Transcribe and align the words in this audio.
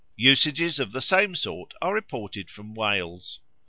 Usages 0.17 0.79
of 0.79 0.91
the 0.93 0.99
same 0.99 1.35
sort 1.35 1.75
are 1.79 1.93
reported 1.93 2.49
from 2.49 2.73
Wales. 2.73 3.39